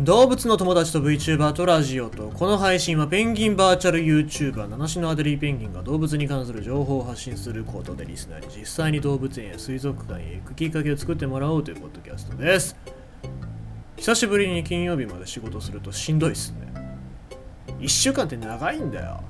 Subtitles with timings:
[0.00, 12.76] 動物の友達と VTuber とラジオとこの配信はペンギンバーチャル YouTuber 七種のアデリーペンギンが動物に関する情報を発信することでリスナーに実際に動物園や水族館へ行くきっかけを作ってもらおうというポッドキャストです
[13.98, 16.72] 久しぶりに金曜日まで仕事するとしんどいっすね。
[17.80, 19.20] 1週間って長いんだよ。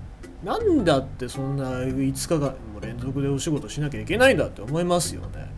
[0.45, 5.53] なんだってそんな5日間も連続でお仕事しなきゃいけないんだって思いますよね。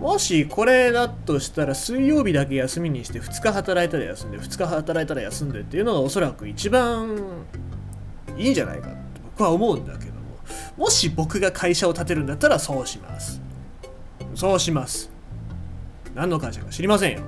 [0.00, 7.18] もしこれだとしたら水曜日だけ休みにして2日働いたら休んで2日働いたら休んでっていうのがおそらく一番
[8.38, 10.20] いいんじゃないかって僕は思うんだけども。
[10.78, 13.42] もし僕が会社を建てるんだったらそうします。
[14.34, 15.10] そうします。
[16.14, 17.20] 何の会社か知りませんよ。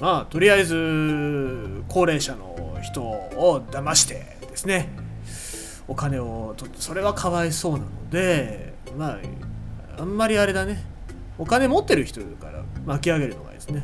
[0.00, 4.88] まあとりあえず高齢者の人を騙してですね。
[5.86, 9.18] お金を取ってそれはかわいそうなのでまあ
[9.98, 10.84] あんまりあれだね。
[11.40, 13.82] お金持ってる人から巻き上げるのがですね。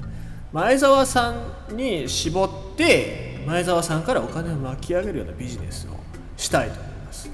[0.53, 1.35] 前澤さ
[1.71, 5.91] んに絞って前澤さんからお金を巻き上げるようなビジネスを
[6.37, 7.31] したいと思います。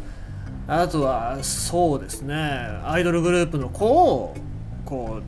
[0.69, 4.37] あとはそうですねアイドルグループの子を
[4.85, 5.23] こう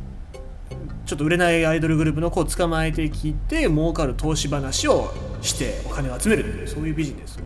[1.07, 7.41] ちょっと売れないアイドルグループの子を捕まえてきて儲かる投資話をしてお金を集めるというそういうビジネス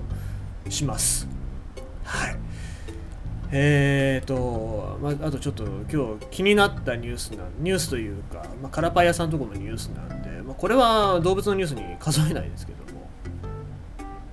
[0.67, 1.27] をします。
[2.05, 2.37] はい。
[3.51, 13.09] えーと、まあ、あとちょっと今日気になったニュースなニュースというか、まあ、カラパイ屋さんとこのニュースなんで、まあ、これは動物のニュースに数えないですけども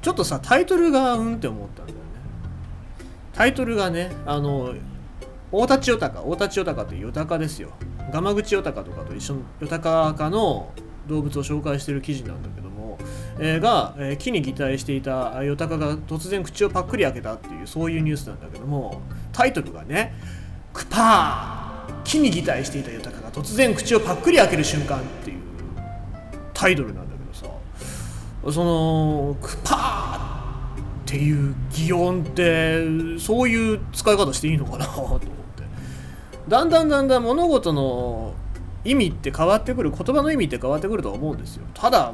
[0.01, 2.03] ちょっとさタイトルがうんって思ったんだよね。
[3.33, 4.73] タイトルがねあの
[5.51, 7.69] 大立よたか大立よたかというよたかですよ。
[8.11, 10.71] ガマ口よたかとかと一緒のよたかかの
[11.07, 12.64] 動物を紹介してる記事なんだけど、
[13.39, 20.13] え、が、え、木に擬態していたヨタカが突然口をパックリ開けたっていうそういうニュースなんだけどもタイトルがね
[20.73, 25.37] 「クパー木に擬態していたヨタカが突然口をパックリ開ける瞬間」っていう
[26.53, 35.35] タイトルなんだけどさその「クパー」っていう擬音ってそういう使い方していいのかなと思って。
[36.47, 38.33] だんだんだんだん物事の
[38.85, 41.65] 意味って変わってくる言葉の意味って変わってくると思うんですよ。
[41.73, 42.13] ただ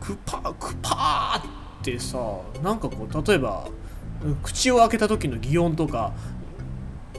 [0.00, 1.48] クパークパー
[1.80, 2.18] ってさ
[2.62, 3.68] なんかこう例えば
[4.42, 6.12] 口を開けた時の擬音とか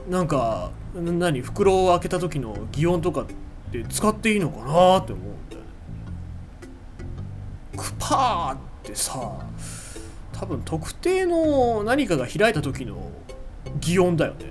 [0.09, 3.25] なんか何袋を開けた時の擬音とかっ
[3.71, 5.67] て使っていいのかなって思うんだよね。
[7.77, 9.39] クパーってさ
[10.33, 13.11] 多分特定の何かが開いた時の
[13.79, 14.47] 擬音だよね。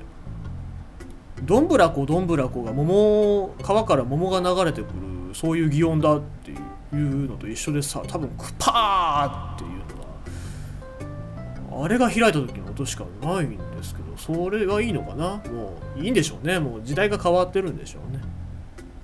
[1.43, 9.71] どんぶらこどんぶらこが桃川から桃が流れてくるそういう擬音だっていうのと一緒でさ多分クパーっていう
[11.71, 15.37] のはあれが開いた時の音しかないんですけどそれがいいのかな？
[15.51, 16.59] もういいんでしょうね。
[16.59, 18.21] もう時代が変わってるんでしょうね。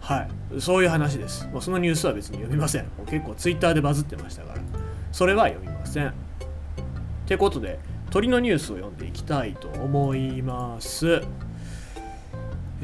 [0.00, 0.60] はい。
[0.60, 4.60] そういう話です、まあ、そのニュースは別に読みません結構ツイッターでバズってましたから。
[5.12, 6.08] それは読みません。
[6.08, 6.12] っ
[7.26, 7.78] てことで
[8.10, 11.22] 鳥のニュースを読んでいきたいと思います。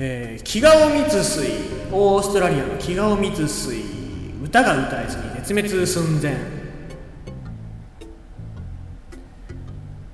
[0.02, 1.50] えー、キガオミツスイ
[1.92, 3.82] オーストラリアのキガオミツスイ
[4.42, 6.38] 歌が歌えずに絶滅寸前、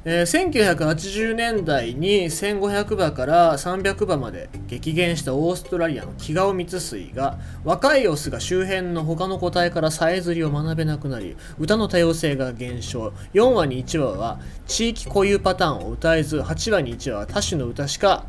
[0.05, 13.13] えー、1980年代に1500羽から300羽まで激減したオーストラリアのキガオミツスイが若いオスが周辺の他の個体からさえずりを学べなくなり歌の多様性が減少。
[13.35, 18.27] 4羽に1羽は地域固有パターンを歌えず8羽に1羽は多種の歌しか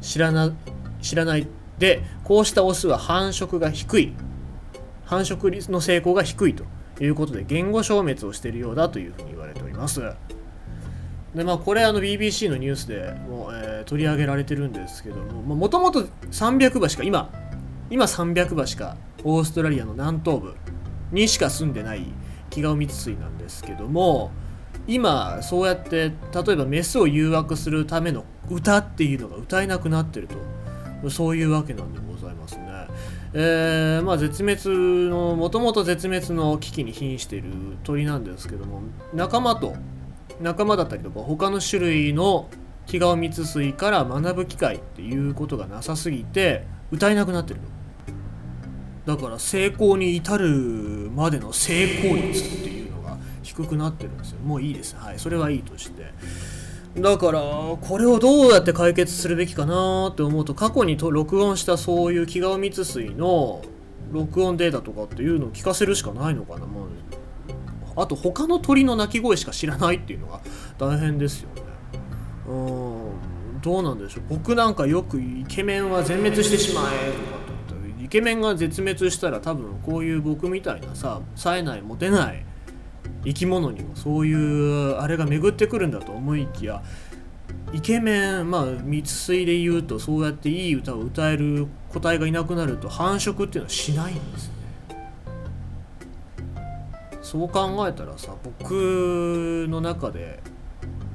[0.00, 0.71] 知らない
[1.02, 1.46] 知らない
[1.78, 4.14] でこうしたオスは繁殖が低い。
[5.04, 6.64] 繁殖率の成功が低いと
[6.98, 10.00] いうことで言語消滅をしているようだというふうに言われております。
[11.34, 17.30] でまあこれあの BBC のニュースでも、えー、取り上げられてるんですけどももともと300羽しか今
[17.90, 20.54] 今300羽しかオーストラリアの南東部
[21.10, 22.06] にしか住んでない
[22.50, 24.30] キガオミツスイなんですけども
[24.86, 30.36] 今そうやって例えばメスを誘惑するための歌っていうのが歌えなくなってると。
[31.10, 32.64] そういうわけなんでございますね。
[33.34, 37.50] えー、まあ絶滅のもともと絶滅の危機に瀕している
[37.82, 38.82] 鳥なんですけども
[39.14, 39.74] 仲間と
[40.40, 42.48] 仲間だったりとか他の種類の
[42.86, 47.68] キガオミツスイから学ぶ機会っていうことがなさすぎて歌えなくなってるの。
[49.04, 54.40] だから成功に至るまでの成功率っていうのが低くなってるんですよ。
[54.40, 54.94] もういいです。
[54.96, 55.18] はい。
[55.18, 56.12] それはいいとして。
[56.96, 63.62] だからこれをどうやって解決するべきかなって思うと過去にと録音したそういう気が蜜水の
[64.10, 66.86] 録音データとかっていうのを聞かせるしかないのかな、ま
[67.96, 70.40] あ、あと他の鳥の鳴き声しか知らないっていうのが
[70.78, 71.62] 大変ですよね。
[72.46, 72.52] う
[73.58, 73.60] ん。
[73.62, 74.24] どうなんでしょう。
[74.28, 77.36] 僕なんかよくイケメンは全滅してしまえとか
[77.74, 82.44] ってイケメンが絶滅したら多分こういう僕みたいなさ冴えないモテない
[83.24, 86.82] 生き物にもそういうあれが巡ってくるんだと思いきや
[87.72, 94.52] イケメンまあ密水で言うとそうやっていい歌を歌える個体がいなくなると繁殖っていうのはしないんですね。
[97.22, 100.40] そう考えたらさ僕の中で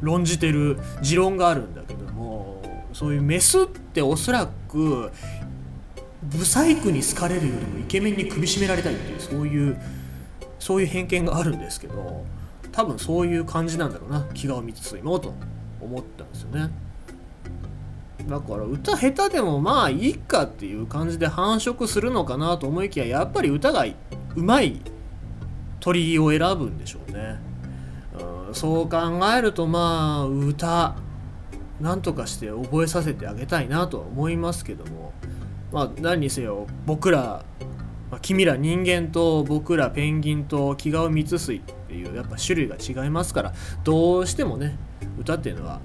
[0.02, 2.62] 論じてる持論があるんだけども
[2.94, 5.12] そういうメスっておそらく
[6.24, 9.78] ブサイクに好かれるよりもイケメンに首絞められたいっていうそういう
[10.60, 12.26] そういう偏見があるんですけど
[12.72, 14.26] 多分そういう感じなんだろうな。
[14.34, 15.34] 気が光ついもと
[15.82, 16.70] 思ったんですよね。
[18.28, 24.82] だから歌下手でもまあいいかっていう感じで繁殖するのかなと思いきややっぱり歌がうまい
[25.80, 27.40] 鳥を選ぶんでしょうね、
[28.48, 28.98] うん、そう考
[29.34, 30.98] えるとまあ歌
[31.80, 35.14] なんとかして覚えさせてあげたいなとは思いますけども。
[35.72, 37.44] まあ何にせよ僕ら、
[38.12, 44.78] まあ、君ら人間と僕らペンギンと気顔蜜水っていうやっぱ種類が違いますからどうしてもね
[45.20, 45.82] 歌っていうのは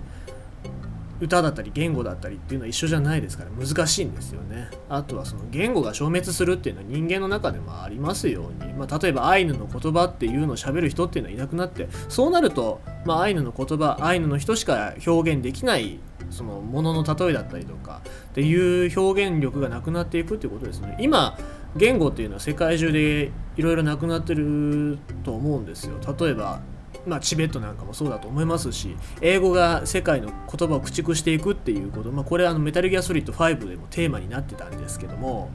[1.23, 4.69] 歌だったり言語だったりっていうのは一緒じゃないですから難しいんですよね。
[4.89, 20.97] あとはその言語が消滅するっていうのは人間の中でもありますように、まあ、例えばアイヌの言葉っていうのを喋る人っていうのはいなくなってそうなると、まあ、アイヌの言葉アイヌの人しか表現できないそのものの例えだったりとかっていう表現力がなくなっていくっていうことですね。
[20.99, 21.39] 今
[21.77, 25.99] 言語っていうのは世界中でいろいろなくなってると思うんですよ。
[26.19, 26.61] 例えば
[27.07, 35.51] まあ、チベットなんかもそうだと思いますし英語が世界の言葉を駆逐していくっていうこと、まあ、これはあのメタルギアソリッド5でもテーマになってたんですけども、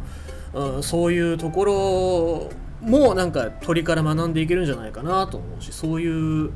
[0.54, 2.50] うん、そういうとこ
[2.82, 6.52] ろもなんか鳥から学んでいけるんじゃないかなと思うしそういう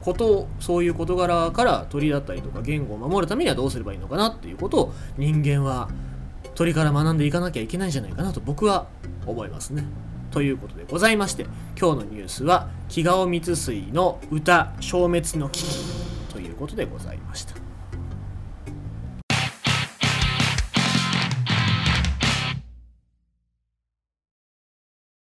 [0.00, 5.88] ことそういう事柄から鳥だったりとか言語を守るためにはどうすればいいのかなっていうことを人間は
[6.60, 8.86] 鳥から学んでいかなきゃいけないんじゃないかなと僕は
[9.24, 9.82] 思いますね。
[10.30, 11.44] ということでございまして
[11.80, 15.78] 今日のニュースは「気顔光水の歌消滅の危機」
[16.30, 17.54] ということでございました